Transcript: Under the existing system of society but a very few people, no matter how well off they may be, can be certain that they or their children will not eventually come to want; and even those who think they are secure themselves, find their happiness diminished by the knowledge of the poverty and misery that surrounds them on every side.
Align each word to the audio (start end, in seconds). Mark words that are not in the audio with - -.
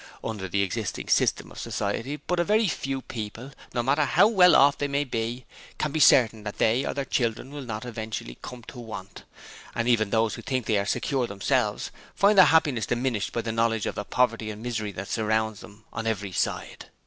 Under 0.23 0.49
the 0.49 0.63
existing 0.63 1.09
system 1.09 1.51
of 1.51 1.59
society 1.59 2.15
but 2.15 2.39
a 2.39 2.43
very 2.43 2.67
few 2.67 3.03
people, 3.03 3.51
no 3.71 3.83
matter 3.83 4.05
how 4.05 4.27
well 4.27 4.55
off 4.55 4.79
they 4.79 4.87
may 4.87 5.03
be, 5.03 5.45
can 5.77 5.91
be 5.91 5.99
certain 5.99 6.41
that 6.41 6.57
they 6.57 6.83
or 6.83 6.95
their 6.95 7.05
children 7.05 7.51
will 7.51 7.61
not 7.61 7.85
eventually 7.85 8.39
come 8.41 8.63
to 8.63 8.79
want; 8.79 9.25
and 9.75 9.87
even 9.87 10.09
those 10.09 10.33
who 10.33 10.41
think 10.41 10.65
they 10.65 10.79
are 10.79 10.87
secure 10.87 11.27
themselves, 11.27 11.91
find 12.15 12.39
their 12.39 12.45
happiness 12.45 12.87
diminished 12.87 13.31
by 13.31 13.41
the 13.43 13.51
knowledge 13.51 13.85
of 13.85 13.93
the 13.93 14.03
poverty 14.03 14.49
and 14.49 14.63
misery 14.63 14.91
that 14.91 15.07
surrounds 15.07 15.59
them 15.59 15.85
on 15.93 16.07
every 16.07 16.31
side. 16.31 16.87